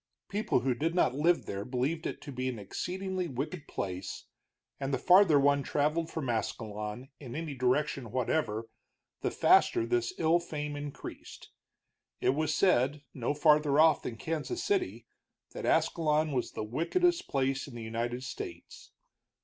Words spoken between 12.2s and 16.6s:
was said, no farther off than Kansas City, that Ascalon was